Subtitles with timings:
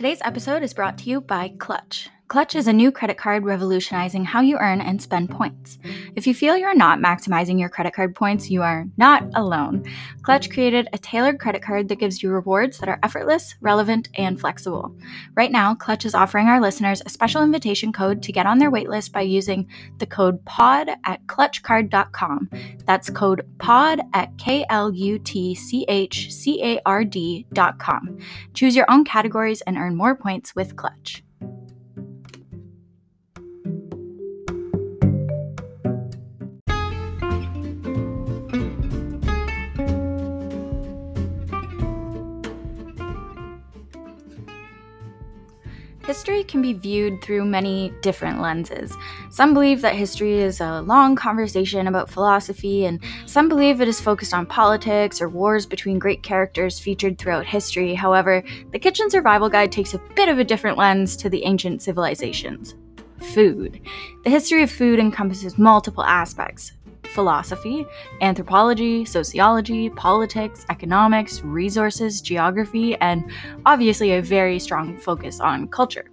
[0.00, 2.08] Today's episode is brought to you by Klutch.
[2.30, 5.80] Klutch is a new credit card revolutionizing how you earn and spend points.
[6.14, 9.84] If you feel you're not maximizing your credit card points, you are not alone.
[10.22, 14.38] Klutch created a tailored credit card that gives you rewards that are effortless, relevant, and
[14.40, 14.94] flexible.
[15.34, 18.70] Right now, Klutch is offering our listeners a special invitation code to get on their
[18.70, 22.48] waitlist by using the code POD at klutchcard.com.
[22.84, 28.18] That's code POD at K L U T C H C A R D.com.
[28.54, 31.24] Choose your own categories and earn more points with Klutch.
[46.10, 48.96] History can be viewed through many different lenses.
[49.30, 54.00] Some believe that history is a long conversation about philosophy, and some believe it is
[54.00, 57.94] focused on politics or wars between great characters featured throughout history.
[57.94, 61.80] However, the Kitchen Survival Guide takes a bit of a different lens to the ancient
[61.80, 62.74] civilizations.
[63.32, 63.80] Food.
[64.24, 66.72] The history of food encompasses multiple aspects
[67.14, 67.86] philosophy,
[68.20, 73.30] anthropology, sociology, politics, economics, resources, geography, and
[73.66, 76.10] obviously a very strong focus on culture.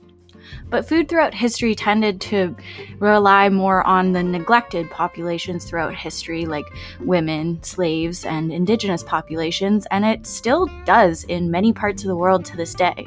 [0.70, 2.56] But food throughout history tended to
[3.00, 6.66] rely more on the neglected populations throughout history, like
[7.00, 12.46] women, slaves, and indigenous populations, and it still does in many parts of the world
[12.46, 13.06] to this day.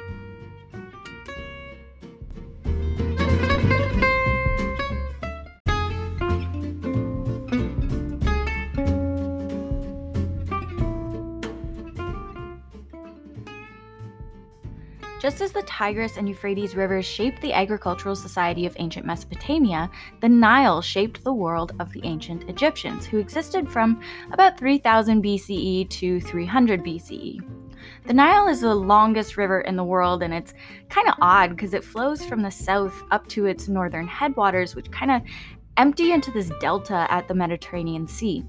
[15.20, 19.90] Just as the Tigris and Euphrates rivers shaped the agricultural society of ancient Mesopotamia,
[20.20, 24.00] the Nile shaped the world of the ancient Egyptians, who existed from
[24.32, 27.38] about 3000 BCE to 300 BCE.
[28.06, 30.54] The Nile is the longest river in the world, and it's
[30.88, 34.90] kind of odd because it flows from the south up to its northern headwaters, which
[34.90, 35.20] kind of
[35.76, 38.42] empty into this delta at the Mediterranean Sea.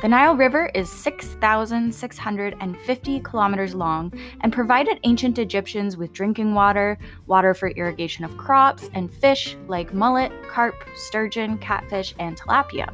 [0.00, 7.54] The Nile River is 6,650 kilometers long and provided ancient Egyptians with drinking water, water
[7.54, 12.92] for irrigation of crops, and fish like mullet, carp, sturgeon, catfish, and tilapia.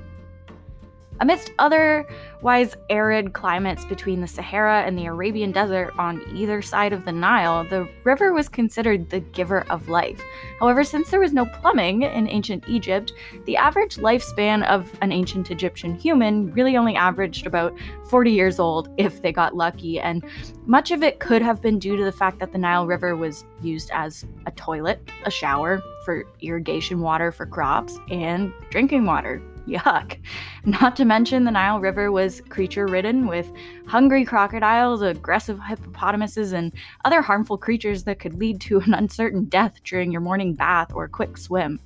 [1.20, 7.04] Amidst otherwise arid climates between the Sahara and the Arabian Desert on either side of
[7.04, 10.22] the Nile, the river was considered the giver of life.
[10.60, 13.12] However, since there was no plumbing in ancient Egypt,
[13.46, 17.76] the average lifespan of an ancient Egyptian human really only averaged about
[18.08, 20.24] 40 years old if they got lucky, and
[20.66, 23.44] much of it could have been due to the fact that the Nile River was
[23.60, 29.42] used as a toilet, a shower, for irrigation water for crops, and drinking water
[29.84, 30.18] Yuck.
[30.64, 33.52] Not to mention, the Nile River was creature ridden with
[33.86, 36.72] hungry crocodiles, aggressive hippopotamuses, and
[37.04, 41.06] other harmful creatures that could lead to an uncertain death during your morning bath or
[41.06, 41.80] quick swim.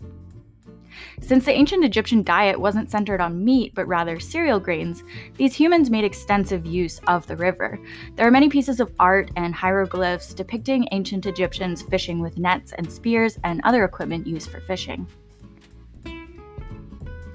[1.21, 5.03] Since the ancient Egyptian diet wasn't centered on meat but rather cereal grains,
[5.37, 7.81] these humans made extensive use of the river.
[8.15, 12.93] There are many pieces of art and hieroglyphs depicting ancient Egyptians fishing with nets and
[12.93, 15.09] spears and other equipment used for fishing.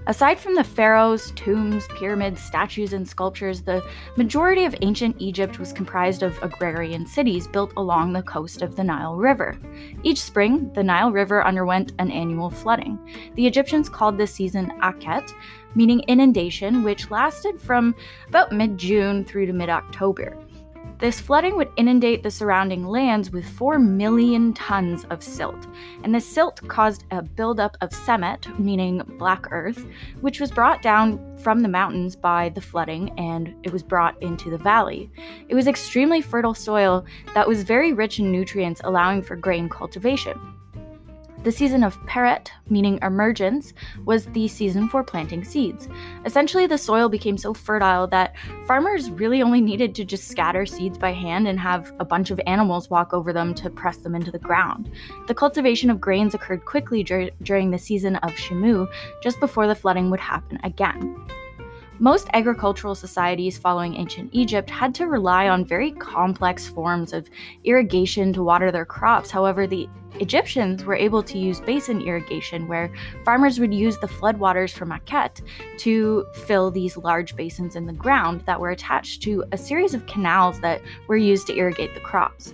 [0.07, 3.85] Aside from the pharaohs, tombs, pyramids, statues, and sculptures, the
[4.15, 8.85] majority of ancient Egypt was comprised of agrarian cities built along the coast of the
[8.85, 9.59] Nile River.
[10.03, 12.97] Each spring, the Nile River underwent an annual flooding.
[13.35, 15.33] The Egyptians called this season Akhet,
[15.75, 17.93] meaning inundation, which lasted from
[18.29, 20.37] about mid June through to mid October.
[20.99, 25.67] This flooding would inundate the surrounding lands with 4 million tons of silt,
[26.03, 29.85] and the silt caused a buildup of semet, meaning black earth,
[30.21, 34.49] which was brought down from the mountains by the flooding and it was brought into
[34.49, 35.11] the valley.
[35.49, 40.56] It was extremely fertile soil that was very rich in nutrients, allowing for grain cultivation.
[41.47, 45.87] The season of Peret, meaning emergence, was the season for planting seeds.
[46.25, 48.35] Essentially, the soil became so fertile that
[48.67, 52.41] farmers really only needed to just scatter seeds by hand and have a bunch of
[52.45, 54.91] animals walk over them to press them into the ground.
[55.27, 58.85] The cultivation of grains occurred quickly dur- during the season of Shemu,
[59.23, 61.15] just before the flooding would happen again.
[61.99, 67.27] Most agricultural societies following ancient Egypt had to rely on very complex forms of
[67.63, 69.31] irrigation to water their crops.
[69.31, 69.89] However, the
[70.19, 72.93] Egyptians were able to use basin irrigation, where
[73.25, 75.41] farmers would use the floodwaters from Akhet
[75.79, 80.05] to fill these large basins in the ground that were attached to a series of
[80.05, 82.53] canals that were used to irrigate the crops.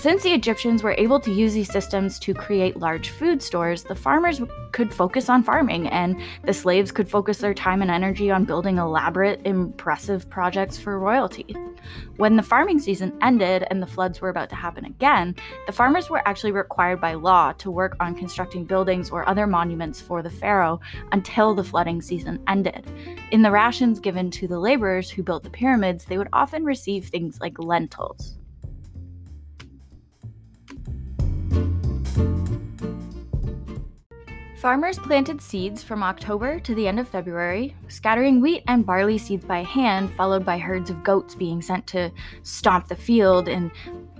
[0.00, 3.94] Since the Egyptians were able to use these systems to create large food stores, the
[3.94, 4.40] farmers
[4.72, 8.78] could focus on farming, and the slaves could focus their time and energy on building
[8.78, 11.54] elaborate, impressive projects for royalty.
[12.16, 15.36] When the farming season ended and the floods were about to happen again,
[15.66, 20.00] the farmers were actually required by law to work on constructing buildings or other monuments
[20.00, 20.80] for the pharaoh
[21.12, 22.90] until the flooding season ended.
[23.32, 27.04] In the rations given to the laborers who built the pyramids, they would often receive
[27.04, 28.39] things like lentils.
[34.60, 39.42] Farmers planted seeds from October to the end of February, scattering wheat and barley seeds
[39.42, 42.12] by hand, followed by herds of goats being sent to
[42.42, 43.70] stomp the field and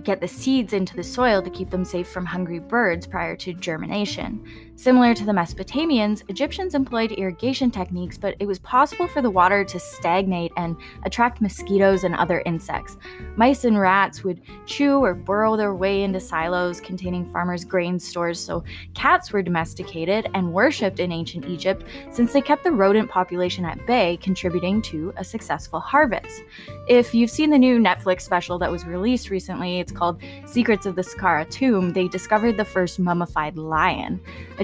[0.01, 3.53] get the seeds into the soil to keep them safe from hungry birds prior to
[3.53, 4.43] germination.
[4.81, 9.63] Similar to the Mesopotamians, Egyptians employed irrigation techniques, but it was possible for the water
[9.63, 10.75] to stagnate and
[11.05, 12.97] attract mosquitoes and other insects.
[13.35, 18.39] Mice and rats would chew or burrow their way into silos containing farmers' grain stores,
[18.39, 18.63] so
[18.95, 23.85] cats were domesticated and worshipped in ancient Egypt since they kept the rodent population at
[23.85, 26.43] bay, contributing to a successful harvest.
[26.87, 30.95] If you've seen the new Netflix special that was released recently, it's called Secrets of
[30.95, 34.19] the Saqqara Tomb, they discovered the first mummified lion.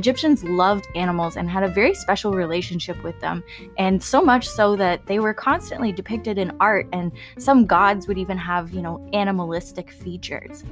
[0.08, 3.44] Egyptians loved animals and had a very special relationship with them,
[3.78, 8.18] and so much so that they were constantly depicted in art, and some gods would
[8.18, 10.64] even have, you know, animalistic features.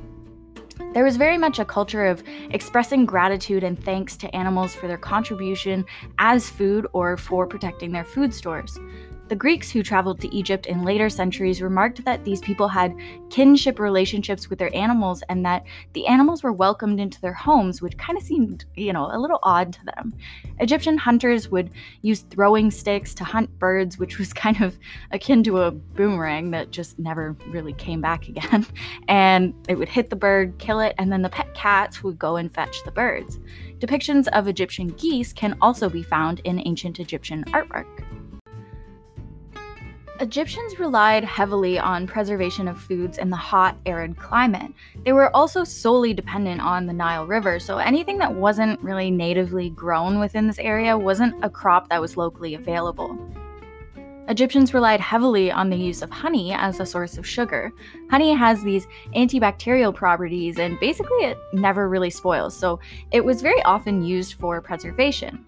[0.94, 4.98] There was very much a culture of expressing gratitude and thanks to animals for their
[4.98, 5.84] contribution
[6.18, 8.80] as food or for protecting their food stores.
[9.27, 12.95] The Greeks who traveled to Egypt in later centuries remarked that these people had
[13.31, 17.98] kinship relationships with their animals and that the animals were welcomed into their homes, which
[17.98, 20.13] kind of seemed, you know, a little odd to them.
[20.60, 21.72] Egyptian hunters would
[22.04, 24.77] use throwing sticks to hunt birds, which was kind of
[25.12, 28.63] akin to a boomerang that just never really came back again.
[29.07, 32.36] and it would hit the bird, kill it, and then the pet cats would go
[32.36, 33.39] and fetch the birds.
[33.80, 38.06] Depictions of Egyptian geese can also be found in ancient Egyptian artwork.
[40.21, 44.71] Egyptians relied heavily on preservation of foods in the hot, arid climate.
[45.03, 49.71] They were also solely dependent on the Nile River, so anything that wasn't really natively
[49.71, 53.17] grown within this area wasn't a crop that was locally available.
[54.29, 57.73] Egyptians relied heavily on the use of honey as a source of sugar.
[58.09, 62.79] Honey has these antibacterial properties and basically it never really spoils, so
[63.12, 65.44] it was very often used for preservation.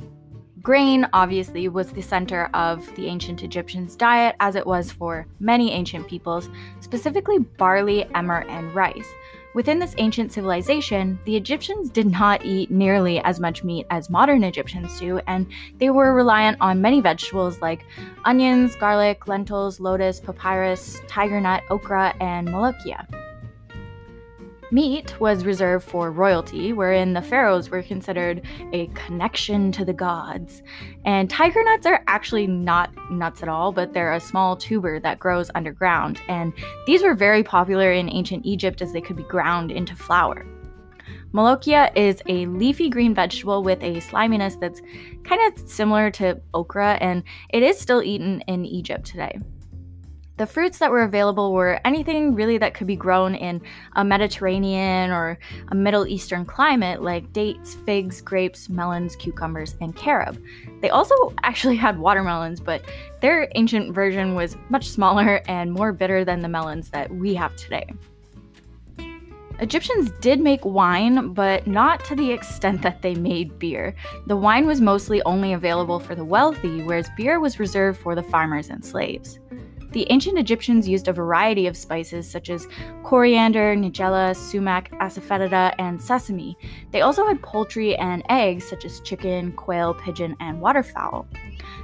[0.68, 5.72] Grain, obviously, was the center of the ancient Egyptians' diet, as it was for many
[5.72, 6.50] ancient peoples,
[6.82, 9.08] specifically barley, emmer, and rice.
[9.54, 14.44] Within this ancient civilization, the Egyptians did not eat nearly as much meat as modern
[14.44, 15.48] Egyptians do, and
[15.78, 17.86] they were reliant on many vegetables like
[18.26, 23.08] onions, garlic, lentils, lotus, papyrus, tiger nut, okra, and molokhia.
[24.70, 28.42] Meat was reserved for royalty, wherein the pharaohs were considered
[28.74, 30.62] a connection to the gods.
[31.06, 35.20] And tiger nuts are actually not nuts at all, but they're a small tuber that
[35.20, 36.20] grows underground.
[36.28, 36.52] And
[36.86, 40.46] these were very popular in ancient Egypt as they could be ground into flour.
[41.32, 44.82] Molokhia is a leafy green vegetable with a sliminess that's
[45.24, 49.40] kind of similar to okra, and it is still eaten in Egypt today.
[50.38, 53.60] The fruits that were available were anything really that could be grown in
[53.96, 55.40] a Mediterranean or
[55.70, 60.40] a Middle Eastern climate, like dates, figs, grapes, melons, cucumbers, and carob.
[60.82, 62.84] They also actually had watermelons, but
[63.20, 67.56] their ancient version was much smaller and more bitter than the melons that we have
[67.56, 67.88] today.
[69.60, 73.96] Egyptians did make wine, but not to the extent that they made beer.
[74.28, 78.22] The wine was mostly only available for the wealthy, whereas beer was reserved for the
[78.22, 79.40] farmers and slaves.
[79.98, 82.68] The ancient Egyptians used a variety of spices such as
[83.02, 86.56] coriander, nigella, sumac, asafoetida, and sesame.
[86.92, 91.26] They also had poultry and eggs such as chicken, quail, pigeon, and waterfowl.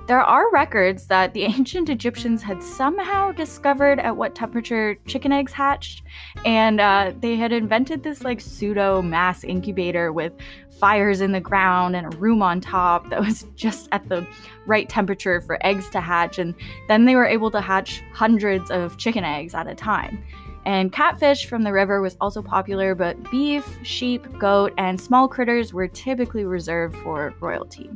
[0.05, 5.51] There are records that the ancient Egyptians had somehow discovered at what temperature chicken eggs
[5.51, 6.03] hatched,
[6.45, 10.33] and uh, they had invented this like pseudo mass incubator with
[10.79, 14.25] fires in the ground and a room on top that was just at the
[14.65, 16.39] right temperature for eggs to hatch.
[16.39, 16.53] And
[16.87, 20.23] then they were able to hatch hundreds of chicken eggs at a time.
[20.65, 25.73] And catfish from the river was also popular, but beef, sheep, goat, and small critters
[25.73, 27.89] were typically reserved for royalty.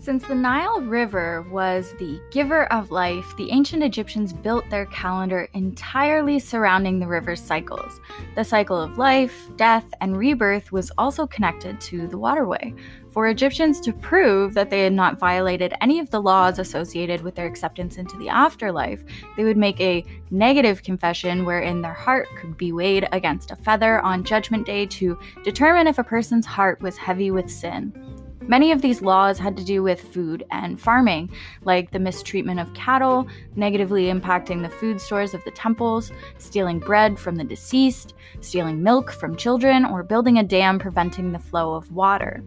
[0.00, 5.48] Since the Nile River was the giver of life, the ancient Egyptians built their calendar
[5.54, 8.00] entirely surrounding the river's cycles.
[8.36, 12.74] The cycle of life, death, and rebirth was also connected to the waterway.
[13.10, 17.34] For Egyptians to prove that they had not violated any of the laws associated with
[17.34, 19.04] their acceptance into the afterlife,
[19.36, 24.00] they would make a negative confession wherein their heart could be weighed against a feather
[24.00, 28.07] on Judgment Day to determine if a person's heart was heavy with sin.
[28.48, 31.30] Many of these laws had to do with food and farming,
[31.64, 37.18] like the mistreatment of cattle, negatively impacting the food stores of the temples, stealing bread
[37.18, 41.92] from the deceased, stealing milk from children, or building a dam preventing the flow of
[41.92, 42.42] water.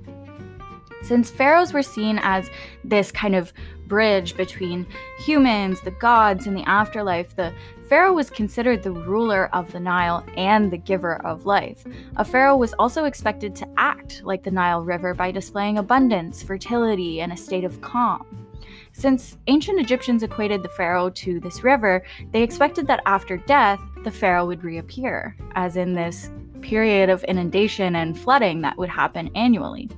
[1.04, 2.50] Since pharaohs were seen as
[2.84, 3.54] this kind of
[3.86, 4.88] bridge between
[5.20, 7.54] humans, the gods, and the afterlife, the
[7.92, 11.84] pharaoh was considered the ruler of the Nile and the giver of life.
[12.16, 17.20] A pharaoh was also expected to act like the Nile River by displaying abundance, fertility,
[17.20, 18.48] and a state of calm.
[18.94, 24.12] Since ancient Egyptians equated the pharaoh to this river, they expected that after death, the
[24.12, 26.32] pharaoh would reappear, as in this
[26.62, 29.90] period of inundation and flooding that would happen annually.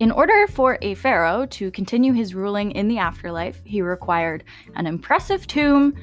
[0.00, 4.86] In order for a pharaoh to continue his ruling in the afterlife, he required an
[4.86, 5.94] impressive tomb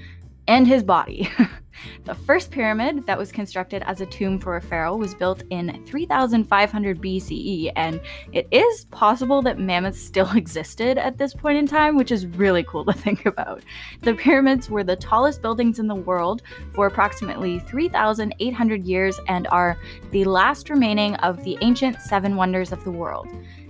[0.48, 1.32] and his body.
[2.06, 5.84] the first pyramid that was constructed as a tomb for a pharaoh was built in
[5.88, 8.00] 3500 BCE, and
[8.34, 12.63] it is possible that mammoths still existed at this point in time, which is really
[12.66, 13.63] cool to think about.
[14.04, 16.44] The pyramids were the tallest buildings in the world
[16.75, 19.80] for approximately 3,800 years and are
[20.12, 23.27] the last remaining of the ancient seven wonders of the world.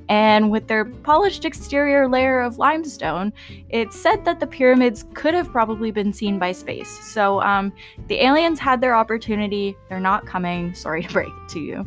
[0.09, 3.33] And with their polished exterior layer of limestone,
[3.69, 6.89] it's said that the pyramids could have probably been seen by space.
[6.89, 7.73] So um,
[8.07, 9.75] the aliens had their opportunity.
[9.89, 10.73] They're not coming.
[10.87, 11.85] Sorry to break it to you.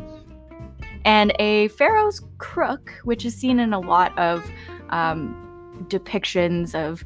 [1.04, 4.44] And a pharaoh's crook, which is seen in a lot of
[4.90, 7.04] um, depictions of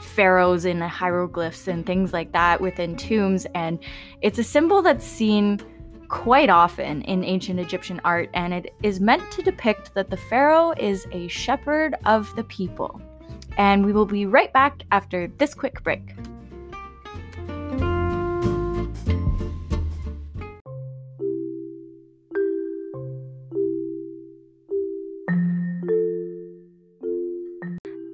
[0.00, 3.46] pharaohs in hieroglyphs and things like that within tombs.
[3.54, 3.78] And
[4.20, 5.60] it's a symbol that's seen
[6.08, 10.72] quite often in ancient Egyptian art, and it is meant to depict that the pharaoh
[10.78, 13.00] is a shepherd of the people.
[13.56, 16.14] And we will be right back after this quick break.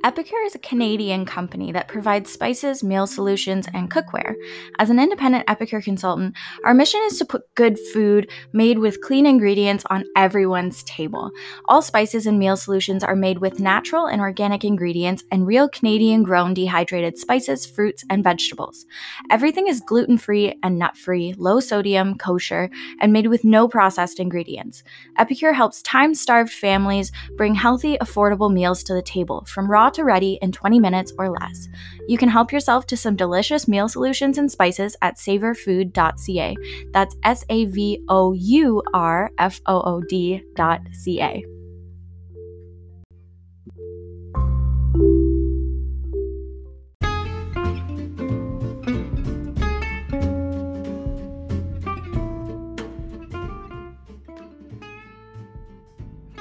[0.05, 4.35] Epicure is a Canadian company that provides spices, meal solutions, and cookware.
[4.81, 9.27] As an independent Epicure consultant, our mission is to put good food made with clean
[9.27, 11.31] ingredients on everyone's table.
[11.67, 16.25] All spices and meal solutions are made with natural and organic ingredients and real Canadian
[16.25, 18.85] grown dehydrated spices, fruits, and vegetables.
[19.31, 24.19] Everything is gluten free and nut free, low sodium, kosher, and made with no processed
[24.19, 24.83] ingredients.
[25.17, 30.05] Epicure helps time starved families bring healthy, affordable meals to the table, from raw to
[30.05, 31.69] ready in 20 minutes or less.
[32.09, 36.57] You can help yourself to some delicious meal solutions and spices at savourfood.ca.
[36.93, 41.45] That's S A V O U R F O O D.ca.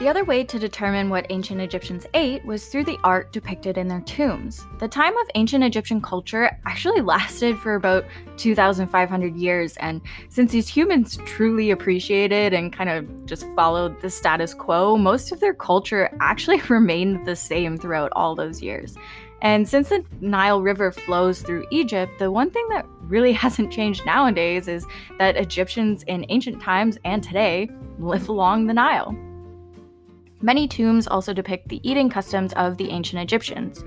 [0.01, 3.87] The other way to determine what ancient Egyptians ate was through the art depicted in
[3.87, 4.65] their tombs.
[4.79, 8.05] The time of ancient Egyptian culture actually lasted for about
[8.37, 14.55] 2,500 years, and since these humans truly appreciated and kind of just followed the status
[14.55, 18.97] quo, most of their culture actually remained the same throughout all those years.
[19.43, 24.03] And since the Nile River flows through Egypt, the one thing that really hasn't changed
[24.07, 24.87] nowadays is
[25.19, 29.15] that Egyptians in ancient times and today live along the Nile.
[30.43, 33.83] Many tombs also depict the eating customs of the ancient Egyptians.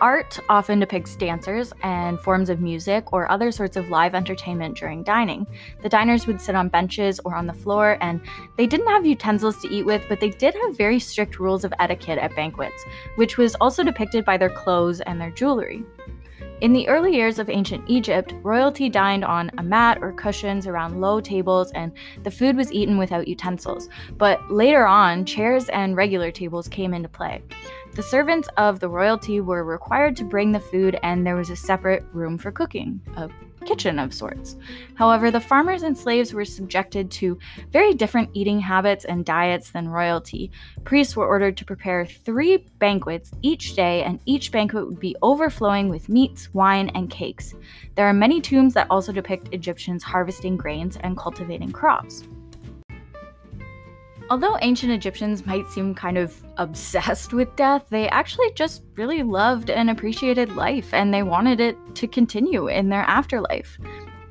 [0.00, 5.02] Art often depicts dancers and forms of music or other sorts of live entertainment during
[5.02, 5.46] dining.
[5.82, 8.20] The diners would sit on benches or on the floor, and
[8.56, 11.74] they didn't have utensils to eat with, but they did have very strict rules of
[11.80, 12.84] etiquette at banquets,
[13.16, 15.82] which was also depicted by their clothes and their jewelry.
[16.60, 21.00] In the early years of ancient Egypt, royalty dined on a mat or cushions around
[21.00, 21.92] low tables, and
[22.24, 23.88] the food was eaten without utensils.
[24.16, 27.42] But later on, chairs and regular tables came into play.
[27.94, 31.56] The servants of the royalty were required to bring the food, and there was a
[31.56, 33.28] separate room for cooking, a
[33.64, 34.56] kitchen of sorts.
[34.94, 37.38] However, the farmers and slaves were subjected to
[37.70, 40.50] very different eating habits and diets than royalty.
[40.84, 45.88] Priests were ordered to prepare three banquets each day, and each banquet would be overflowing
[45.88, 47.54] with meats, wine, and cakes.
[47.94, 52.24] There are many tombs that also depict Egyptians harvesting grains and cultivating crops.
[54.30, 59.70] Although ancient Egyptians might seem kind of obsessed with death, they actually just really loved
[59.70, 63.78] and appreciated life and they wanted it to continue in their afterlife.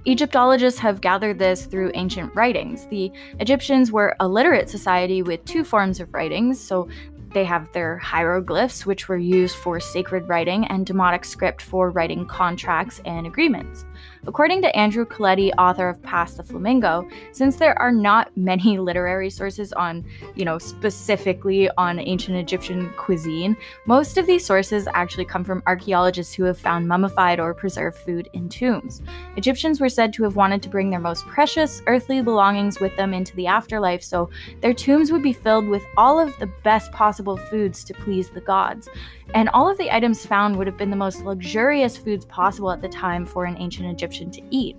[0.05, 2.85] Egyptologists have gathered this through ancient writings.
[2.87, 6.87] The Egyptians were a literate society with two forms of writings, so
[7.33, 12.25] they have their hieroglyphs, which were used for sacred writing, and Demotic script for writing
[12.25, 13.85] contracts and agreements.
[14.25, 19.29] According to Andrew Coletti, author of Past the Flamingo, since there are not many literary
[19.29, 20.05] sources on,
[20.35, 23.55] you know, specifically on ancient Egyptian cuisine,
[23.85, 28.29] most of these sources actually come from archaeologists who have found mummified or preserved food
[28.33, 29.01] in tombs.
[29.35, 33.13] Egyptians were said to have wanted to bring their most precious earthly belongings with them
[33.13, 34.29] into the afterlife, so
[34.61, 38.41] their tombs would be filled with all of the best possible foods to please the
[38.41, 38.89] gods.
[39.33, 42.81] And all of the items found would have been the most luxurious foods possible at
[42.81, 44.77] the time for an ancient Egyptian to eat.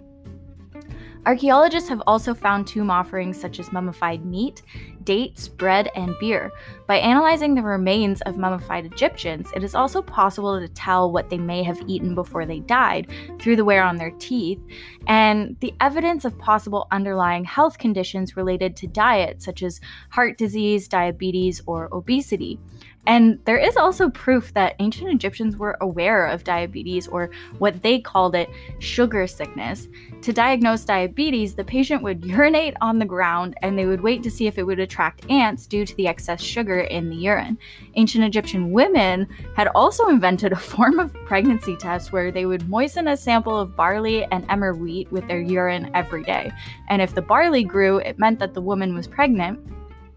[1.26, 4.62] Archaeologists have also found tomb offerings such as mummified meat,
[5.04, 6.50] dates, bread, and beer.
[6.86, 11.36] By analyzing the remains of mummified Egyptians, it is also possible to tell what they
[11.36, 13.08] may have eaten before they died
[13.38, 14.60] through the wear on their teeth,
[15.06, 19.80] and the evidence of possible underlying health conditions related to diet, such as
[20.10, 22.58] heart disease, diabetes, or obesity.
[23.06, 28.00] And there is also proof that ancient Egyptians were aware of diabetes, or what they
[28.00, 28.50] called it,
[28.80, 29.88] sugar sickness.
[30.22, 34.30] To diagnose diabetes, the patient would urinate on the ground and they would wait to
[34.30, 37.56] see if it would attract ants due to the excess sugar in the urine.
[37.94, 39.26] Ancient Egyptian women
[39.56, 43.74] had also invented a form of pregnancy test where they would moisten a sample of
[43.74, 46.52] barley and emmer wheat with their urine every day.
[46.90, 49.60] And if the barley grew, it meant that the woman was pregnant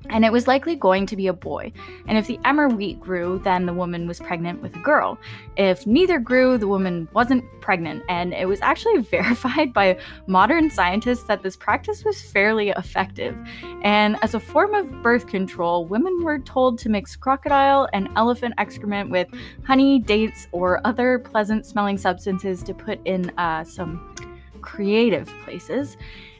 [0.09, 1.71] and it was likely going to be a boy.
[2.07, 5.17] And if the emmer wheat grew, then the woman was pregnant with a girl.
[5.57, 8.03] If neither grew, the woman wasn't pregnant.
[8.09, 13.37] And it was actually verified by modern scientists that this practice was fairly effective.
[13.83, 18.55] And as a form of birth control, women were told to mix crocodile and elephant
[18.57, 19.27] excrement with
[19.65, 24.15] honey, dates, or other pleasant smelling substances to put in uh, some
[24.61, 25.97] creative places.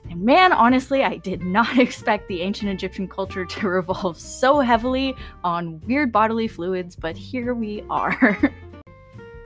[0.10, 5.16] And man, honestly, I did not expect the ancient Egyptian culture to revolve so heavily
[5.44, 8.40] on weird bodily fluids, but here we are.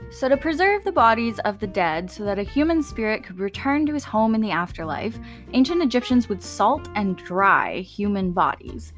[0.08, 3.84] So, to preserve the bodies of the dead so that a human spirit could return
[3.86, 5.18] to his home in the afterlife,
[5.52, 8.92] ancient Egyptians would salt and dry human bodies.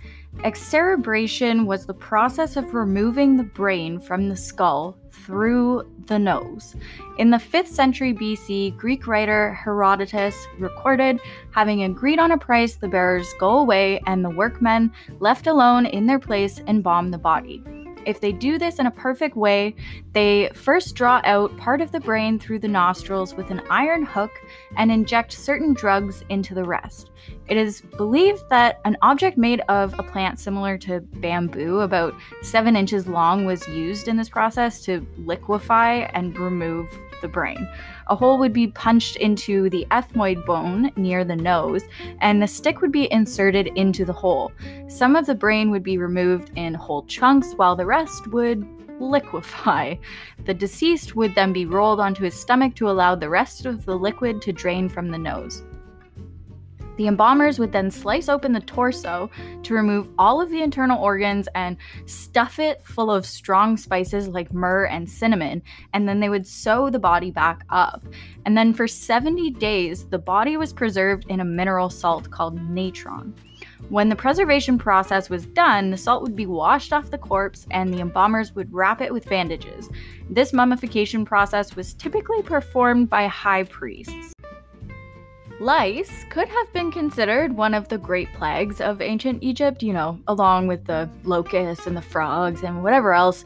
[0.45, 4.99] Excerebration was the process of removing the brain from the skull
[5.29, 6.75] through the nose.
[7.19, 12.89] In the 5th century BC, Greek writer Herodotus recorded having agreed on a price, the
[12.89, 17.63] bearers go away and the workmen, left alone in their place, embalm the body.
[18.07, 19.75] If they do this in a perfect way,
[20.15, 24.31] they first draw out part of the brain through the nostrils with an iron hook
[24.79, 27.11] and inject certain drugs into the rest.
[27.49, 32.77] It is believed that an object made of a plant similar to bamboo, about seven
[32.77, 36.87] inches long, was used in this process to liquefy and remove
[37.23, 37.67] the brain.
[38.09, 41.83] A hole would be punched into the ethmoid bone near the nose,
[42.21, 44.53] and the stick would be inserted into the hole.
[44.87, 48.67] Some of the brain would be removed in whole chunks, while the rest would
[49.01, 49.95] liquefy.
[50.45, 53.97] The deceased would then be rolled onto his stomach to allow the rest of the
[53.97, 55.63] liquid to drain from the nose.
[56.99, 59.31] The embalmers would then slice open the torso
[59.63, 64.53] to remove all of the internal organs and stuff it full of strong spices like
[64.53, 68.03] myrrh and cinnamon, and then they would sew the body back up.
[68.45, 73.33] And then for 70 days, the body was preserved in a mineral salt called natron.
[73.91, 77.95] When the preservation process was done, the salt would be washed off the corpse and
[77.95, 79.89] the embalmers would wrap it with bandages.
[80.29, 84.35] This mummification process was typically performed by high priests.
[85.61, 90.21] Lice could have been considered one of the great plagues of ancient Egypt, you know,
[90.29, 93.45] along with the locusts and the frogs and whatever else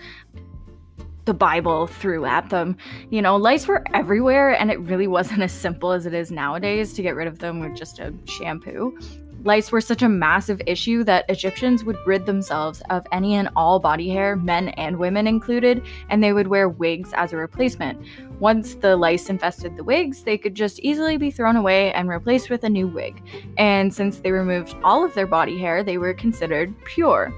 [1.24, 2.76] the Bible threw at them.
[3.08, 6.92] You know, lice were everywhere, and it really wasn't as simple as it is nowadays
[6.94, 8.98] to get rid of them with just a shampoo.
[9.44, 13.80] Lice were such a massive issue that Egyptians would rid themselves of any and all
[13.80, 18.00] body hair, men and women included, and they would wear wigs as a replacement.
[18.38, 22.50] Once the lice infested the wigs, they could just easily be thrown away and replaced
[22.50, 23.20] with a new wig.
[23.58, 27.34] And since they removed all of their body hair, they were considered pure.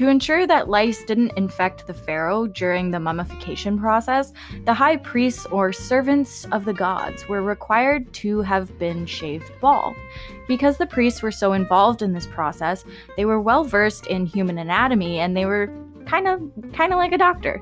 [0.00, 4.32] To ensure that lice didn't infect the pharaoh during the mummification process,
[4.64, 9.94] the high priests or servants of the gods were required to have been shaved bald.
[10.48, 12.82] Because the priests were so involved in this process,
[13.18, 15.70] they were well versed in human anatomy and they were
[16.06, 16.40] kind of
[16.72, 17.60] kind of like a doctor.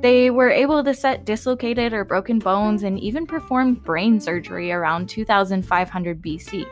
[0.00, 5.08] They were able to set dislocated or broken bones and even perform brain surgery around
[5.08, 6.66] 2500 BC.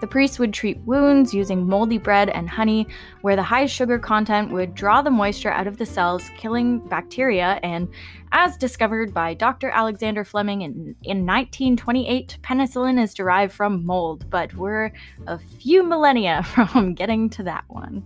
[0.00, 2.86] The priests would treat wounds using moldy bread and honey,
[3.22, 7.58] where the high sugar content would draw the moisture out of the cells, killing bacteria.
[7.62, 7.88] And
[8.32, 9.70] as discovered by Dr.
[9.70, 14.92] Alexander Fleming in, in 1928, penicillin is derived from mold, but we're
[15.26, 18.04] a few millennia from getting to that one.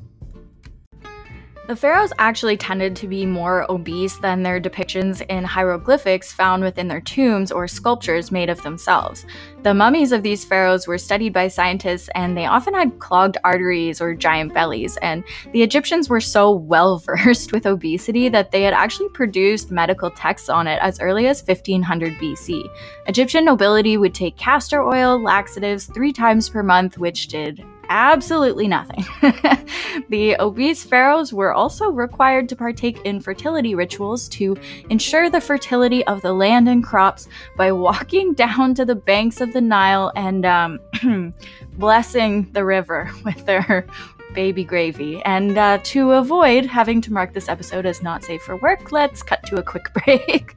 [1.68, 6.88] The pharaohs actually tended to be more obese than their depictions in hieroglyphics found within
[6.88, 9.25] their tombs or sculptures made of themselves.
[9.62, 14.01] The mummies of these pharaohs were studied by scientists and they often had clogged arteries
[14.01, 15.22] or giant bellies, and
[15.53, 20.48] the Egyptians were so well versed with obesity that they had actually produced medical texts
[20.48, 22.68] on it as early as 1500 BC.
[23.07, 29.05] Egyptian nobility would take castor oil laxatives three times per month, which did absolutely nothing.
[30.09, 34.57] the obese pharaohs were also required to partake in fertility rituals to
[34.90, 39.53] ensure the fertility of the land and crops by walking down to the banks of
[39.53, 40.79] the Nile and um,
[41.79, 43.87] blessing the river with their
[44.35, 45.23] baby gravy.
[45.25, 49.23] And uh, to avoid having to mark this episode as not safe for work, let's
[49.23, 50.57] cut to a quick break.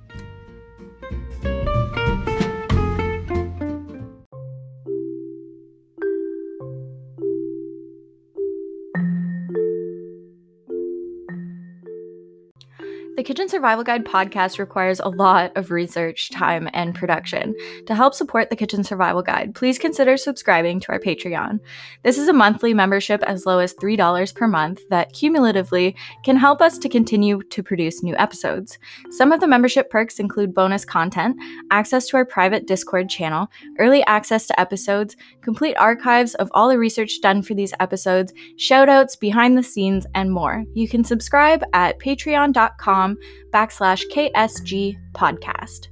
[13.16, 17.56] The Kitchen Survival Guide podcast requires a lot of research, time, and production.
[17.86, 21.62] To help support the Kitchen Survival Guide, please consider subscribing to our Patreon.
[22.04, 26.62] This is a monthly membership as low as $3 per month that cumulatively can help
[26.62, 28.78] us to continue to produce new episodes.
[29.12, 31.38] Some of the membership perks include bonus content,
[31.72, 33.48] access to our private Discord channel,
[33.80, 39.18] early access to episodes, complete archives of all the research done for these episodes, shoutouts,
[39.18, 40.66] behind the scenes, and more.
[40.74, 43.05] You can subscribe at patreon.com
[43.52, 45.88] backslash KSG podcast.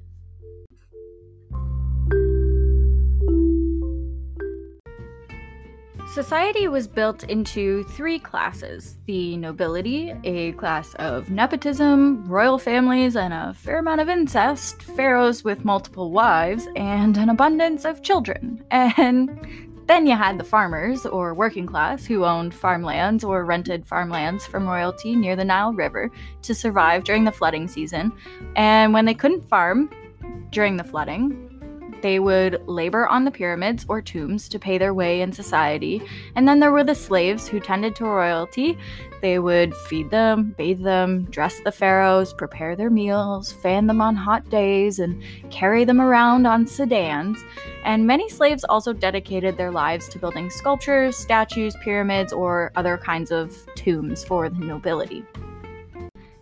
[6.13, 13.33] Society was built into three classes the nobility, a class of nepotism, royal families, and
[13.33, 18.63] a fair amount of incest, pharaohs with multiple wives, and an abundance of children.
[18.69, 24.45] And then you had the farmers, or working class, who owned farmlands or rented farmlands
[24.45, 26.09] from royalty near the Nile River
[26.43, 28.11] to survive during the flooding season.
[28.55, 29.89] And when they couldn't farm
[30.51, 31.52] during the flooding,
[32.03, 36.03] they would labor on the pyramids or tombs to pay their way in society.
[36.35, 38.77] And then there were the slaves who tended to royalty.
[39.21, 44.17] They would feed them, bathe them, dress the pharaohs, prepare their meals, fan them on
[44.17, 47.39] hot days, and carry them around on sedans.
[47.85, 53.31] And many slaves also dedicated their lives to building sculptures, statues, pyramids, or other kinds
[53.31, 55.25] of tombs for the nobility.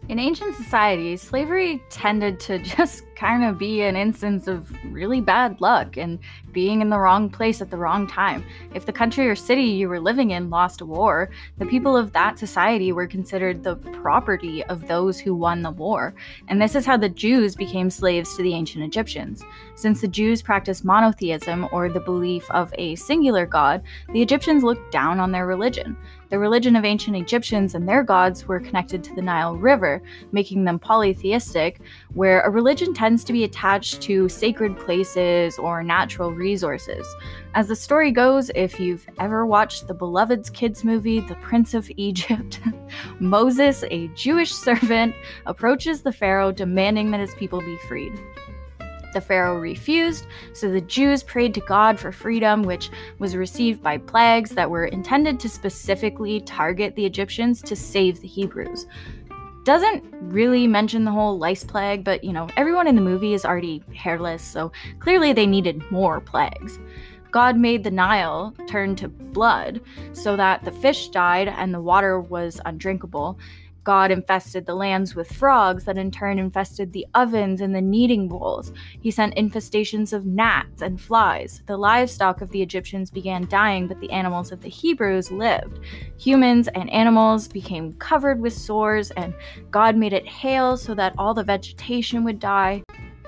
[0.10, 5.62] In ancient societies, slavery tended to just kind of be an instance of really bad
[5.62, 6.18] luck and
[6.52, 8.44] being in the wrong place at the wrong time.
[8.74, 11.30] If the country or city you were living in lost a war,
[11.60, 16.16] the people of that society were considered the property of those who won the war.
[16.48, 19.44] And this is how the Jews became slaves to the ancient Egyptians.
[19.76, 24.92] Since the Jews practiced monotheism, or the belief of a singular god, the Egyptians looked
[24.92, 25.96] down on their religion.
[26.32, 30.64] The religion of ancient Egyptians and their gods were connected to the Nile River, making
[30.64, 31.82] them polytheistic,
[32.14, 37.08] where a religion tends to be attached to sacred places or natural resources.
[37.54, 41.90] As the story goes, if you've ever watched the beloved's kids movie, The Prince of
[41.96, 42.60] Egypt,
[43.20, 48.20] Moses, a Jewish servant, approaches the Pharaoh demanding that his people be freed.
[49.14, 53.98] The Pharaoh refused, so the Jews prayed to God for freedom, which was received by
[53.98, 58.88] plagues that were intended to specifically target the Egyptians to save the Hebrews.
[59.64, 63.46] Doesn't really mention the whole lice plague, but you know, everyone in the movie is
[63.46, 66.80] already hairless, so clearly they needed more plagues.
[67.30, 69.82] God made the Nile turn to blood
[70.14, 73.38] so that the fish died and the water was undrinkable,
[73.84, 78.28] God infested the lands with frogs that in turn infested the ovens and the kneading
[78.28, 78.72] bowls.
[79.00, 81.64] He sent infestations of gnats and flies.
[81.66, 85.80] The livestock of the Egyptians began dying, but the animals of the Hebrews lived.
[86.18, 89.34] Humans and animals became covered with sores, and
[89.72, 92.84] God made it hail so that all the vegetation would die.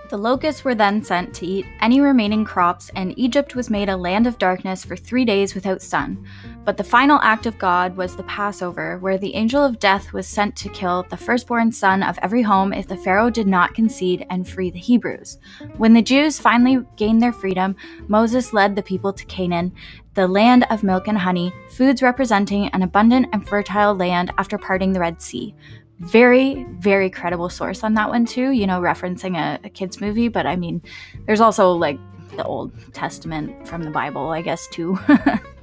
[0.09, 3.97] The locusts were then sent to eat any remaining crops, and Egypt was made a
[3.97, 6.23] land of darkness for three days without sun.
[6.65, 10.28] But the final act of God was the Passover, where the angel of death was
[10.28, 14.26] sent to kill the firstborn son of every home if the Pharaoh did not concede
[14.30, 15.39] and free the Hebrews.
[15.76, 17.76] When the Jews finally gained their freedom,
[18.08, 19.73] Moses led the people to Canaan,
[20.13, 24.93] the land of milk and honey, foods representing an abundant and fertile land after parting
[24.93, 25.54] the Red Sea
[25.99, 30.28] very very credible source on that one too you know referencing a, a kids movie
[30.28, 30.82] but i mean
[31.28, 31.97] there's also like
[32.36, 34.97] the old testament from the bible i guess too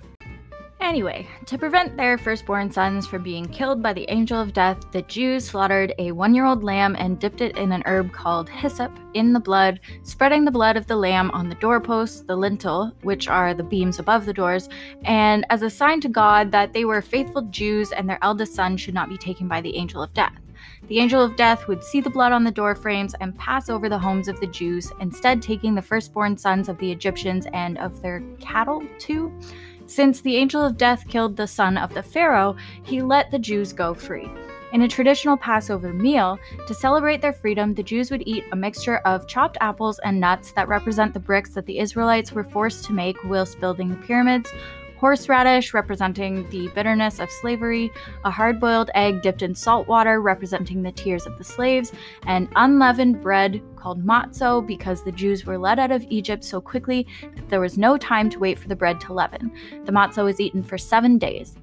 [0.80, 5.02] Anyway, to prevent their firstborn sons from being killed by the angel of death, the
[5.02, 8.90] Jews slaughtered a one year old lamb and dipped it in an herb called hyssop
[9.12, 13.28] in the blood, spreading the blood of the lamb on the doorposts, the lintel, which
[13.28, 14.70] are the beams above the doors,
[15.04, 18.78] and as a sign to God that they were faithful Jews and their eldest son
[18.78, 20.32] should not be taken by the angel of death.
[20.88, 23.88] The angel of death would see the blood on the door frames and pass over
[23.88, 28.00] the homes of the Jews, instead, taking the firstborn sons of the Egyptians and of
[28.00, 29.32] their cattle too.
[29.90, 33.72] Since the angel of death killed the son of the Pharaoh, he let the Jews
[33.72, 34.30] go free.
[34.72, 38.98] In a traditional Passover meal, to celebrate their freedom, the Jews would eat a mixture
[38.98, 42.92] of chopped apples and nuts that represent the bricks that the Israelites were forced to
[42.92, 44.52] make whilst building the pyramids,
[45.00, 47.90] horseradish representing the bitterness of slavery,
[48.24, 51.90] a hard boiled egg dipped in salt water representing the tears of the slaves,
[52.26, 57.06] and unleavened bread called matzo because the Jews were led out of Egypt so quickly
[57.34, 59.50] that there was no time to wait for the bread to leaven.
[59.86, 61.56] The matzo is eaten for seven days.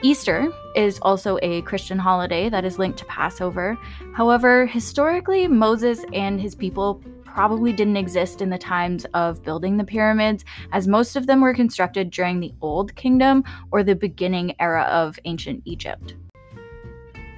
[0.00, 3.76] Easter is also a Christian holiday that is linked to Passover.
[4.14, 9.84] However, historically, Moses and his people probably didn't exist in the times of building the
[9.84, 14.82] pyramids, as most of them were constructed during the Old Kingdom or the beginning era
[14.82, 16.14] of ancient Egypt.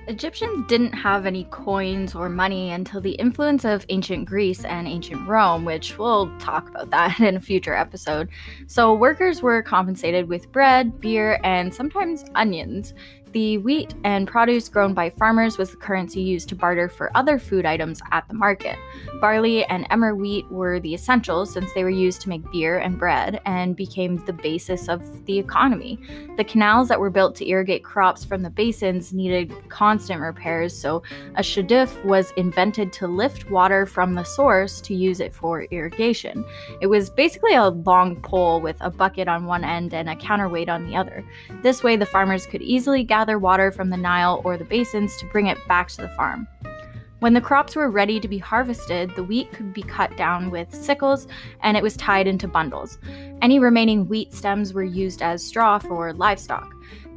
[0.08, 5.28] Egyptians didn't have any coins or money until the influence of ancient Greece and ancient
[5.28, 8.28] Rome, which we'll talk about that in a future episode.
[8.66, 12.94] So, workers were compensated with bread, beer, and sometimes onions.
[13.32, 17.38] The wheat and produce grown by farmers was the currency used to barter for other
[17.38, 18.76] food items at the market.
[19.22, 22.98] Barley and emmer wheat were the essentials since they were used to make beer and
[22.98, 25.98] bread and became the basis of the economy.
[26.36, 31.02] The canals that were built to irrigate crops from the basins needed constant repairs, so
[31.36, 36.44] a shaduf was invented to lift water from the source to use it for irrigation.
[36.82, 40.68] It was basically a long pole with a bucket on one end and a counterweight
[40.68, 41.24] on the other.
[41.62, 45.16] This way, the farmers could easily gather gather water from the Nile or the basins
[45.16, 46.48] to bring it back to the farm.
[47.20, 50.74] When the crops were ready to be harvested, the wheat could be cut down with
[50.74, 51.28] sickles
[51.62, 52.98] and it was tied into bundles.
[53.40, 56.71] Any remaining wheat stems were used as straw for livestock.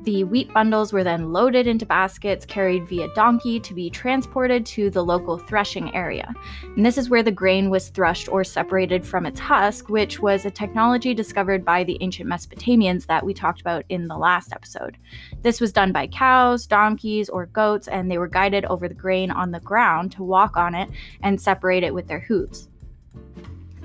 [0.05, 4.91] The wheat bundles were then loaded into baskets carried via donkey to be transported to
[4.91, 6.31] the local threshing area.
[6.61, 10.45] And this is where the grain was threshed or separated from its husk, which was
[10.45, 14.95] a technology discovered by the ancient Mesopotamians that we talked about in the last episode.
[15.41, 19.31] This was done by cows, donkeys, or goats, and they were guided over the grain
[19.31, 20.87] on the ground to walk on it
[21.23, 22.69] and separate it with their hooves.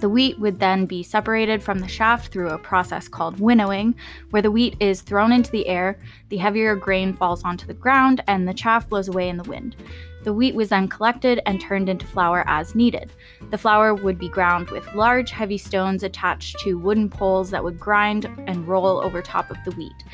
[0.00, 3.94] The wheat would then be separated from the shaft through a process called winnowing,
[4.30, 5.98] where the wheat is thrown into the air,
[6.30, 9.76] the heavier grain falls onto the ground, and the chaff blows away in the wind.
[10.24, 13.12] The wheat was then collected and turned into flour as needed.
[13.50, 17.78] The flour would be ground with large, heavy stones attached to wooden poles that would
[17.78, 20.04] grind and roll over top of the wheat.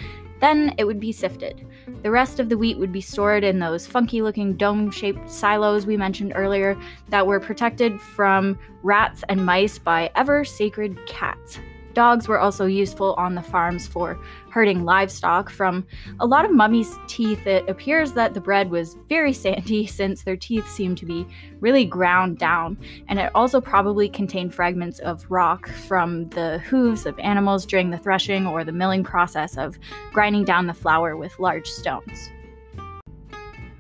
[0.41, 1.67] Then it would be sifted.
[2.03, 5.87] The rest of the wheat would be stored in those funky looking dome shaped silos
[5.87, 6.77] we mentioned earlier
[7.09, 11.59] that were protected from rats and mice by ever sacred cats.
[11.97, 14.19] Dogs were also useful on the farms for
[14.51, 15.49] herding livestock.
[15.49, 15.87] From
[16.21, 20.37] a lot of mummies' teeth, it appears that the bread was very sandy since their
[20.37, 21.27] teeth seemed to be
[21.61, 22.77] really ground down,
[23.09, 27.97] and it also probably contained fragments of rock from the hooves of animals during the
[27.97, 29.79] threshing or the milling process of
[30.13, 32.31] grinding down the flour with large stones.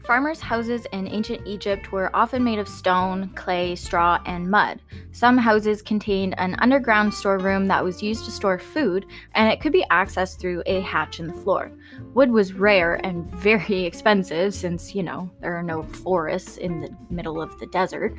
[0.06, 4.80] Farmers' houses in ancient Egypt were often made of stone, clay, straw, and mud.
[5.10, 9.72] Some houses contained an underground storeroom that was used to store food, and it could
[9.72, 11.72] be accessed through a hatch in the floor.
[12.14, 16.96] Wood was rare and very expensive since, you know, there are no forests in the
[17.10, 18.14] middle of the desert,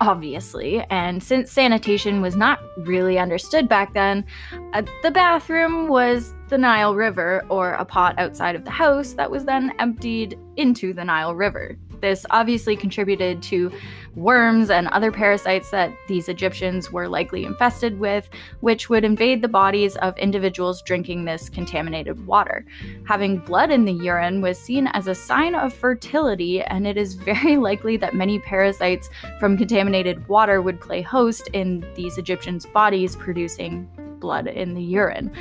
[0.00, 4.24] obviously, and since sanitation was not really understood back then,
[4.72, 9.30] uh, the bathroom was the Nile River or a pot outside of the house that
[9.30, 11.76] was then emptied into the Nile River.
[12.00, 13.72] This obviously contributed to
[14.14, 18.28] worms and other parasites that these Egyptians were likely infested with,
[18.60, 22.64] which would invade the bodies of individuals drinking this contaminated water.
[23.04, 27.14] Having blood in the urine was seen as a sign of fertility, and it is
[27.14, 33.16] very likely that many parasites from contaminated water would play host in these Egyptians' bodies,
[33.16, 35.32] producing blood in the urine.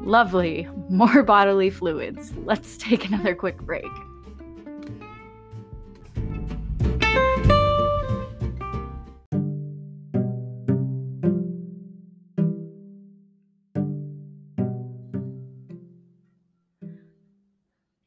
[0.00, 0.68] Lovely.
[0.88, 2.32] More bodily fluids.
[2.44, 3.84] Let's take another quick break.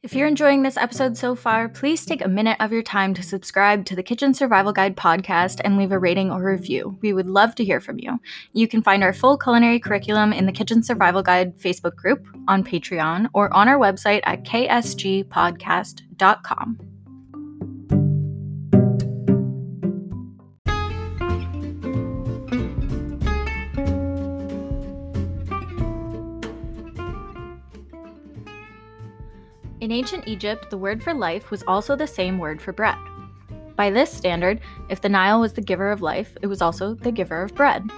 [0.04, 3.22] If you're enjoying this episode so far, please take a minute of your time to
[3.22, 6.98] subscribe to the Kitchen Survival Guide podcast and leave a rating or review.
[7.04, 8.20] We would love to hear from you.
[8.54, 12.64] You can find our full culinary curriculum in the Kitchen Survival Guide Facebook group, on
[12.64, 16.91] Patreon, or on our website at ksgpodcast.com.
[29.92, 32.96] In ancient Egypt, the word for life was also the same word for bread.
[33.76, 37.12] By this standard, if the Nile was the giver of life, it was also the
[37.12, 37.92] giver of bread.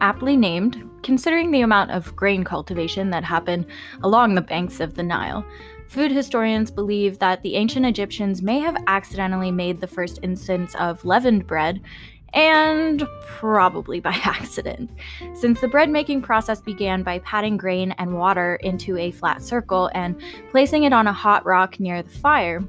[0.00, 3.66] Aptly named, considering the amount of grain cultivation that happened
[4.04, 5.44] along the banks of the Nile,
[5.88, 11.04] food historians believe that the ancient Egyptians may have accidentally made the first instance of
[11.04, 11.80] leavened bread
[12.34, 14.90] and probably by accident,
[15.34, 19.90] since the bread making process began by patting grain and water into a flat circle
[19.94, 22.62] and placing it on a hot rock near the fire.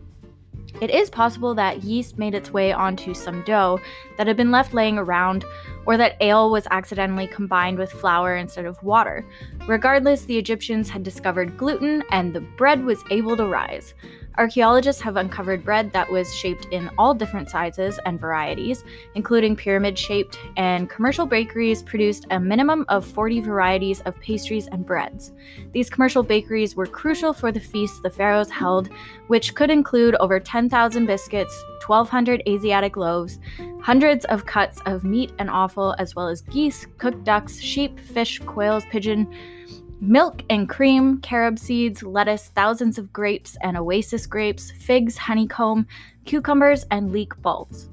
[0.81, 3.79] It is possible that yeast made its way onto some dough
[4.17, 5.45] that had been left laying around,
[5.85, 9.25] or that ale was accidentally combined with flour instead of water.
[9.67, 13.93] Regardless, the Egyptians had discovered gluten and the bread was able to rise.
[14.35, 19.97] Archaeologists have uncovered bread that was shaped in all different sizes and varieties, including pyramid
[19.97, 25.33] shaped, and commercial bakeries produced a minimum of 40 varieties of pastries and breads.
[25.71, 28.89] These commercial bakeries were crucial for the feasts the pharaohs held,
[29.27, 33.37] which could include over 10,000 biscuits, 1,200 Asiatic loaves,
[33.81, 38.39] hundreds of cuts of meat and offal, as well as geese, cooked ducks, sheep, fish,
[38.39, 39.27] quails, pigeon
[40.03, 45.87] milk and cream, carob seeds, lettuce, thousands of grapes and oasis grapes, figs, honeycomb,
[46.25, 47.89] cucumbers, and leek bulbs.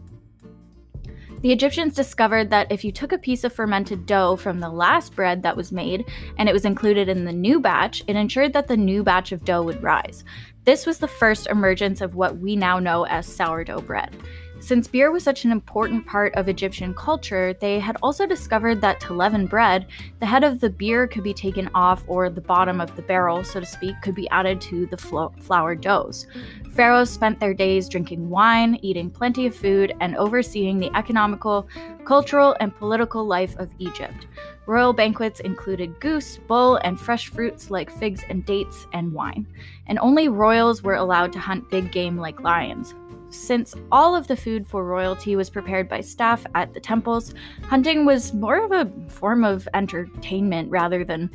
[1.42, 5.14] The Egyptians discovered that if you took a piece of fermented dough from the last
[5.14, 6.04] bread that was made
[6.36, 9.44] and it was included in the new batch, it ensured that the new batch of
[9.44, 10.24] dough would rise.
[10.64, 14.14] This was the first emergence of what we now know as sourdough bread.
[14.60, 19.00] Since beer was such an important part of Egyptian culture, they had also discovered that
[19.00, 19.86] to leaven bread,
[20.20, 23.42] the head of the beer could be taken off, or the bottom of the barrel,
[23.42, 26.26] so to speak, could be added to the flo- flour doughs.
[26.72, 31.66] Pharaohs spent their days drinking wine, eating plenty of food, and overseeing the economical,
[32.04, 34.26] cultural, and political life of Egypt.
[34.66, 39.46] Royal banquets included goose, bull, and fresh fruits like figs and dates, and wine.
[39.86, 42.94] And only royals were allowed to hunt big game like lions.
[43.30, 48.04] Since all of the food for royalty was prepared by staff at the temples, hunting
[48.04, 51.30] was more of a form of entertainment rather than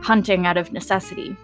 [0.00, 1.36] hunting out of necessity.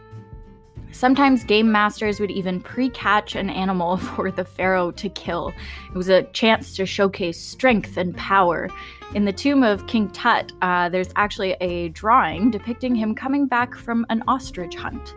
[0.92, 5.52] Sometimes game masters would even pre catch an animal for the pharaoh to kill.
[5.88, 8.70] It was a chance to showcase strength and power.
[9.14, 13.74] In the tomb of King Tut, uh, there's actually a drawing depicting him coming back
[13.74, 15.14] from an ostrich hunt.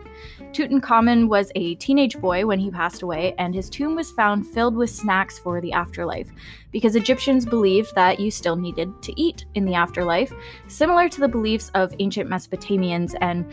[0.52, 4.74] Tutankhamun was a teenage boy when he passed away, and his tomb was found filled
[4.74, 6.28] with snacks for the afterlife,
[6.72, 10.32] because Egyptians believed that you still needed to eat in the afterlife,
[10.66, 13.46] similar to the beliefs of ancient Mesopotamians and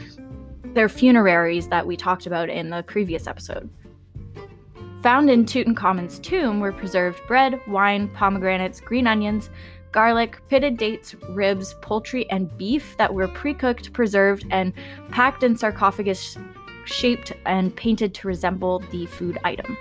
[0.74, 3.70] their funeraries that we talked about in the previous episode.
[5.04, 9.50] Found in Tutankhamun's tomb were preserved bread, wine, pomegranates, green onions,
[9.92, 14.74] garlic, pitted dates, ribs, poultry, and beef that were pre cooked, preserved, and
[15.10, 16.38] packed in sarcophagus
[16.88, 19.78] shaped and painted to resemble the food item.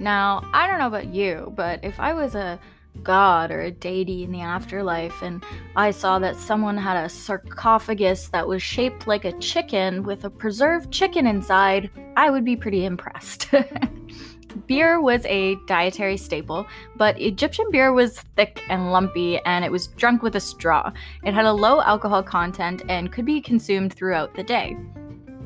[0.00, 2.58] Now, I don't know about you, but if I was a
[3.02, 5.44] god or a deity in the afterlife and
[5.76, 10.30] I saw that someone had a sarcophagus that was shaped like a chicken with a
[10.30, 13.48] preserved chicken inside, I would be pretty impressed.
[14.66, 16.66] Beer was a dietary staple,
[16.96, 20.92] but Egyptian beer was thick and lumpy and it was drunk with a straw.
[21.22, 24.76] It had a low alcohol content and could be consumed throughout the day.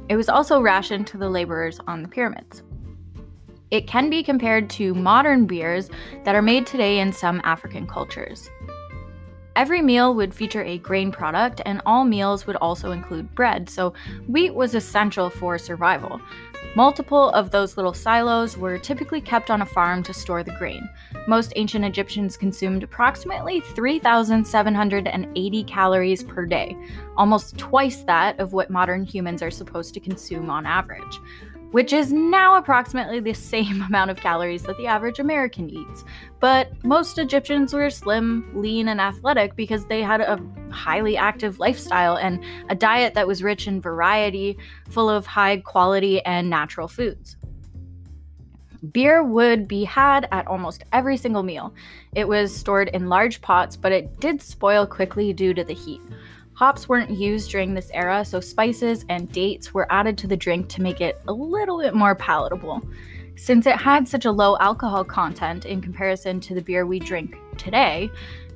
[0.09, 2.63] It was also rationed to the laborers on the pyramids.
[3.71, 5.89] It can be compared to modern beers
[6.25, 8.51] that are made today in some African cultures.
[9.55, 13.93] Every meal would feature a grain product, and all meals would also include bread, so
[14.27, 16.21] wheat was essential for survival.
[16.75, 20.89] Multiple of those little silos were typically kept on a farm to store the grain.
[21.29, 26.75] Most ancient Egyptians consumed approximately 3,780 calories per day,
[27.19, 31.21] almost twice that of what modern humans are supposed to consume on average
[31.73, 36.05] which is now approximately the same amount of calories that the average American eats.
[36.39, 42.17] But most Egyptians were slim, lean, and athletic because they had a highly active lifestyle
[42.17, 44.57] and a diet that was rich in variety,
[44.91, 47.37] full of high quality and natural foods.
[48.91, 51.73] Beer would be had at almost every single meal.
[52.15, 56.01] It was stored in large pots, but it did spoil quickly due to the heat.
[56.55, 60.69] Hops weren't used during this era, so spices and dates were added to the drink
[60.69, 62.83] to make it a little bit more palatable.
[63.37, 67.37] Since it had such a low alcohol content in comparison to the beer we drink
[67.57, 68.11] today,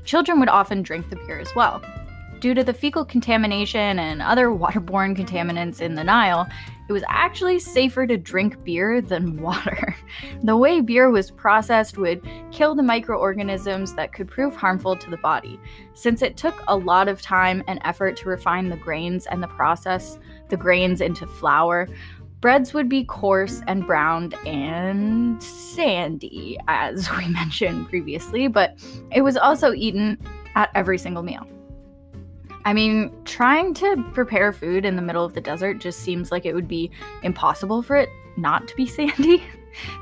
[0.05, 1.83] children would often drink the beer as well.
[2.41, 6.47] Due to the fecal contamination and other waterborne contaminants in the Nile,
[6.89, 9.97] it was actually safer to drink beer than water.
[10.43, 12.23] the way beer was processed would
[12.53, 15.59] kill the microorganisms that could prove harmful to the body.
[15.95, 19.49] Since it took a lot of time and effort to refine the grains and the
[19.49, 20.19] process
[20.49, 21.89] the grains into flour,
[22.41, 28.79] breads would be coarse and browned and sandy, as we mentioned previously, but
[29.11, 30.19] it was also eaten
[30.55, 31.47] at every single meal.
[32.67, 36.45] I mean, trying to prepare food in the middle of the desert just seems like
[36.45, 36.91] it would be
[37.23, 39.45] impossible for it not to be sandy.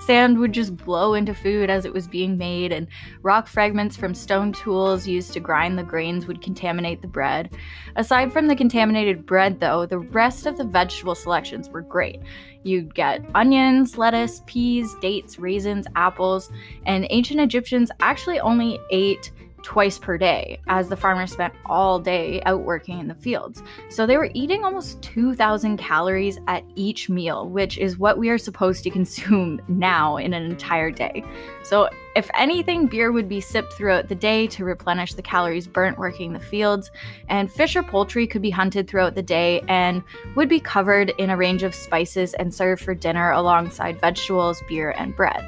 [0.01, 2.87] Sand would just blow into food as it was being made, and
[3.23, 7.55] rock fragments from stone tools used to grind the grains would contaminate the bread.
[7.97, 12.21] Aside from the contaminated bread, though, the rest of the vegetable selections were great.
[12.63, 16.51] You'd get onions, lettuce, peas, dates, raisins, apples,
[16.87, 19.33] and ancient Egyptians actually only ate
[19.65, 23.63] twice per day, as the farmers spent all day out working in the fields.
[23.89, 28.39] So they were eating almost 2,000 calories at each meal, which is what we are
[28.39, 31.25] supposed to consume now in an entire day.
[31.63, 35.99] So, if anything, beer would be sipped throughout the day to replenish the calories burnt
[35.99, 36.93] working the fields,
[37.29, 40.01] and fish or poultry could be hunted throughout the day and
[40.37, 44.95] would be covered in a range of spices and served for dinner alongside vegetables, beer,
[44.97, 45.45] and bread.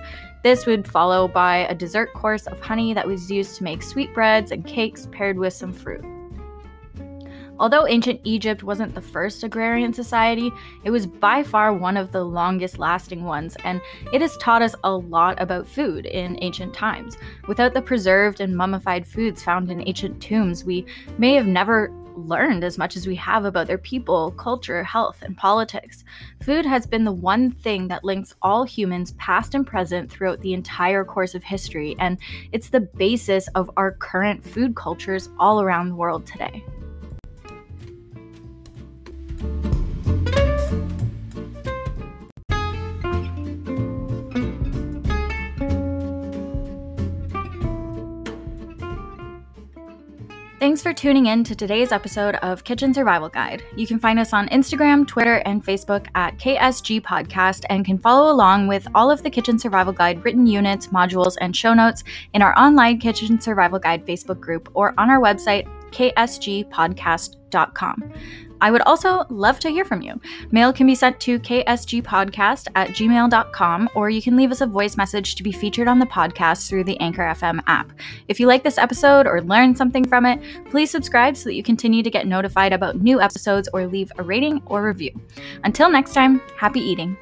[0.47, 4.53] This would follow by a dessert course of honey that was used to make sweetbreads
[4.53, 6.05] and cakes paired with some fruit.
[7.59, 10.53] Although ancient Egypt wasn't the first agrarian society,
[10.85, 13.81] it was by far one of the longest lasting ones, and
[14.13, 17.19] it has taught us a lot about food in ancient times.
[17.49, 20.87] Without the preserved and mummified foods found in ancient tombs, we
[21.19, 25.37] may have never learned as much as we have about their people, culture, health, and
[25.37, 26.05] politics.
[26.43, 30.55] Food has been the one thing that links all humans, past and present, throughout the
[30.55, 32.19] entire course of history, and
[32.53, 36.65] it's the basis of our current food cultures all around the world today.
[50.77, 53.63] Thanks for tuning in to today's episode of Kitchen Survival Guide.
[53.77, 58.31] You can find us on Instagram, Twitter, and Facebook at KSG Podcast and can follow
[58.31, 62.05] along with all of the Kitchen Survival Guide written units, modules, and show notes
[62.35, 68.13] in our online Kitchen Survival Guide Facebook group or on our website, ksgpodcast.com.
[68.61, 70.21] I would also love to hear from you.
[70.51, 74.97] Mail can be sent to ksgpodcast at gmail.com, or you can leave us a voice
[74.97, 77.93] message to be featured on the podcast through the Anchor FM app.
[78.29, 80.41] If you like this episode or learned something from it,
[80.71, 84.23] please subscribe so that you continue to get notified about new episodes or leave a
[84.23, 85.13] rating or review.
[85.65, 87.17] Until next time, happy eating.